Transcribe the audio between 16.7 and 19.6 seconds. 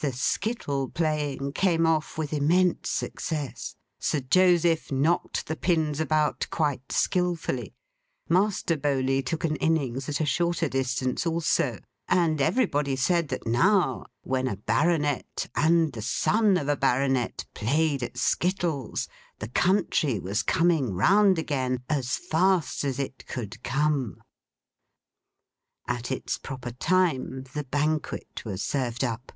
Baronet played at skittles, the